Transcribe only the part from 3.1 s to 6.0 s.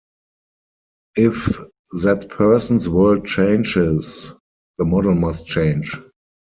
changes, the model must change.